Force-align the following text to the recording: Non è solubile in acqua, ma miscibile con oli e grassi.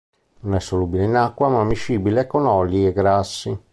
Non 0.39 0.55
è 0.55 0.59
solubile 0.59 1.03
in 1.03 1.13
acqua, 1.13 1.47
ma 1.47 1.63
miscibile 1.63 2.25
con 2.25 2.47
oli 2.47 2.87
e 2.87 2.91
grassi. 2.91 3.55